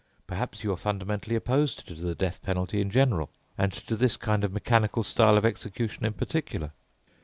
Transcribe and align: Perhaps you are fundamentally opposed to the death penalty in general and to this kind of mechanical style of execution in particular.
Perhaps 0.25 0.63
you 0.63 0.71
are 0.73 0.77
fundamentally 0.77 1.35
opposed 1.35 1.87
to 1.87 1.93
the 1.93 2.15
death 2.15 2.41
penalty 2.41 2.81
in 2.81 2.89
general 2.89 3.29
and 3.55 3.71
to 3.71 3.95
this 3.95 4.17
kind 4.17 4.43
of 4.43 4.51
mechanical 4.51 5.03
style 5.03 5.37
of 5.37 5.45
execution 5.45 6.05
in 6.05 6.13
particular. 6.13 6.71